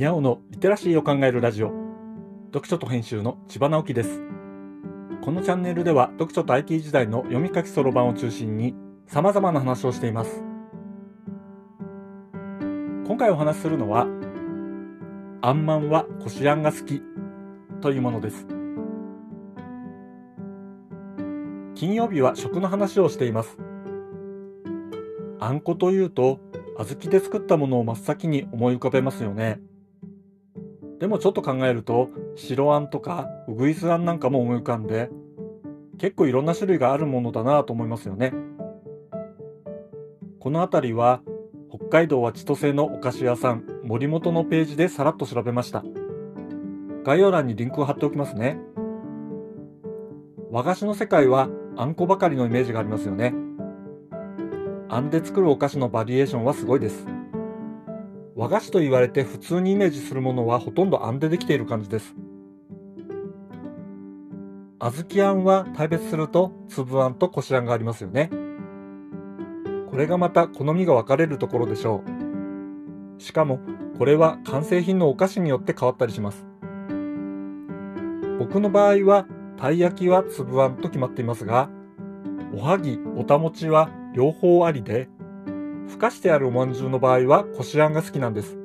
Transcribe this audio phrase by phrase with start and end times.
[0.00, 1.72] にゃおのリテラシーを考えるラジオ。
[2.54, 4.22] 読書と編集の千葉直樹です。
[5.20, 8.74] このチャンネルでは読書と IT 時代の読み書きそろばんを中心に
[9.06, 10.42] 様々な話をしています。
[13.06, 14.06] 今回お話しするのは
[15.42, 17.02] あんまんはこしあんが好き
[17.82, 18.46] というものです。
[21.74, 23.58] 金曜日は食の話をしています。
[25.38, 26.40] あんこというと
[26.78, 29.60] 小豆で作ったものを真っ先に思い浮かべますよね。
[31.00, 35.10] でもちょっと考えると、白あんとかうぐいすあんなんかも思い浮かんで、
[35.98, 38.34] 結構いろんな種類があるものだなと思いますよね。
[40.38, 41.22] この辺りは、
[41.70, 45.82] 北海道は千歳のお菓子屋さん、森本のページでさらっと調べました。
[47.02, 48.58] 概要欄にリンクを貼っておきますね。
[50.50, 53.32] 和菓子の世界はあんこばかりのイメージがありますよね。
[54.90, 57.06] あんで作るお菓子のバリエーションはすごいです。
[58.40, 62.14] 和菓子と言われて普通にイメージするものはほとんどあんでできている感じです。
[64.78, 68.30] 小豆あんは大別すると粒あんとこしあんがありますよね。
[69.90, 72.02] これがまた好みが分かれるところでしょ
[73.18, 73.20] う。
[73.20, 73.60] しかも
[73.98, 76.46] これは完成品のお菓子によって変わったりします。
[78.38, 79.26] 僕の場合は
[79.58, 81.68] たい焼きは粒あんと決まっていますが、
[82.54, 85.10] おはぎ、おたもちは両方ありで、
[85.90, 88.56] ふかしてあるおまんじゅうの場合はこしあんが好きなんです。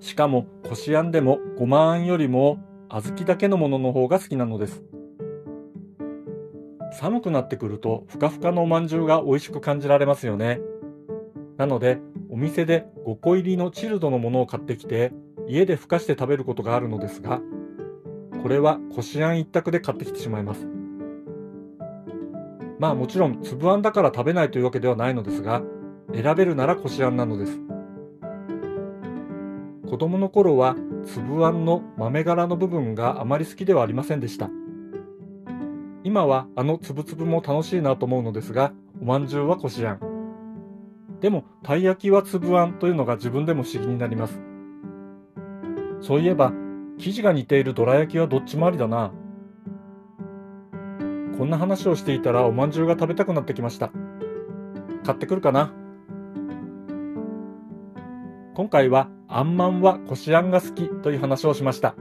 [0.00, 4.84] しかも、こしあんでもごまあんよりも小豆だけのものの方が好きなのです。
[6.92, 10.60] 寒くなってくると、ふかふかのおまんじゅうが美味しく感じられますよね。
[11.56, 11.98] なので、
[12.28, 15.12] お店で5個入りのチルドのものを買ってきて、
[15.48, 17.40] 家でふかして食べることがあるのですが、
[18.42, 20.68] これはこしあん一択で買ってきてしまいます。
[22.82, 25.62] まあもちろん粒あんだから食べないというわけではないのですが、
[26.12, 27.60] 選べるならこしあんなのです。
[29.88, 30.74] 子供の頃は
[31.04, 34.50] 粒あんの豆柄の部分があまり好きではありませんでした。
[36.02, 40.00] 今はあのつぶつぶも楽しいなと思うのですが、おまんじゅうはこしあん。
[41.20, 44.40] でも、たい焼きは粒あんというのが自分でも不思議になります。
[46.00, 46.52] そういえば、
[46.98, 49.12] 生地が似ているどら焼きはどっちもありだな。
[51.38, 53.90] こんな話をしていたらおまんじゅうが食べたくなってきました。
[55.04, 55.72] 買ってくるかな？
[58.54, 61.94] 今回はあんまんはこしあんが好きという話をしました。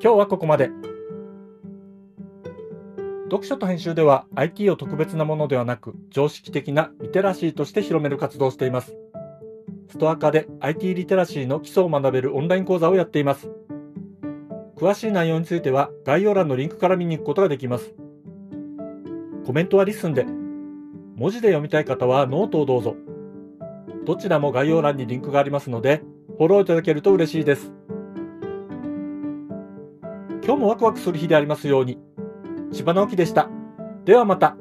[0.00, 0.70] 今日はここまで。
[3.30, 8.96] 読書と編集では IT を特別なものではなく常識的なリテラシーとして広める活動をしています。
[9.88, 13.50] ストアカで IT リテラシーの基礎を学べるオンライン講座をやっています。
[14.76, 17.94] 詳しい内容については概要欄のリンクから見に行くことができます。
[19.44, 20.24] コメントは LISTENで。
[21.16, 22.96] 文字で読みたい方はノートをどうぞ。
[24.06, 26.02] どちらも概要欄にリンクがありますので、
[26.38, 27.72] フォローいただけると嬉しいです。
[30.44, 31.98] 今日もワクワクする日でありますように。
[32.72, 33.48] 千葉直樹でした。
[34.04, 34.56] ではまた。